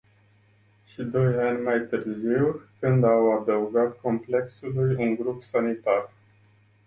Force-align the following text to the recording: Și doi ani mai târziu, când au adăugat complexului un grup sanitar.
Și 0.85 1.01
doi 1.01 1.47
ani 1.47 1.63
mai 1.63 1.79
târziu, 1.89 2.61
când 2.79 3.03
au 3.03 3.39
adăugat 3.41 4.01
complexului 4.01 4.95
un 4.95 5.15
grup 5.15 5.43
sanitar. 5.43 6.09